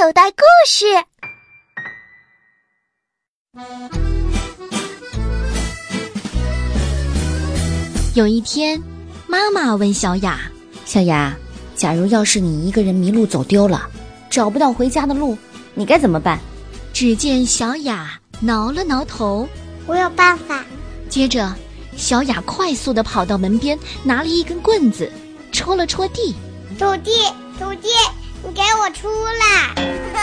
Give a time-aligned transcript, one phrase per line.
[0.00, 0.86] 口袋故事。
[8.14, 8.80] 有一天，
[9.26, 10.38] 妈妈问小雅
[10.86, 11.36] ：“小雅，
[11.74, 13.90] 假如要是你一个人迷路走丢了，
[14.30, 15.36] 找不到回家的路，
[15.74, 16.38] 你该怎么办？”
[16.94, 19.48] 只见小雅挠了挠头
[19.84, 20.64] ：“我有办法。”
[21.10, 21.52] 接着，
[21.96, 25.10] 小雅快速的跑到门边，拿了一根棍子，
[25.50, 26.36] 戳了戳地
[26.78, 27.10] ：“土地，
[27.58, 27.88] 土地，
[28.44, 29.08] 你给我出
[29.40, 29.44] 来！”